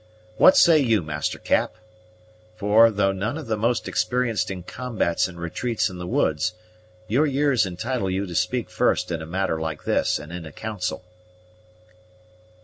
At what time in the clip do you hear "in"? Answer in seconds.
4.49-4.63, 5.91-5.99, 9.11-9.21, 10.31-10.43